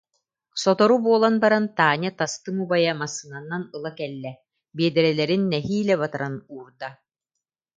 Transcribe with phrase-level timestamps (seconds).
[0.61, 4.31] Сотору буолан баран, Таня тастыҥ убайа массыынанан ыла кэллэ,
[4.75, 6.89] биэдэрэлэрин нэһиилэ батаран уурда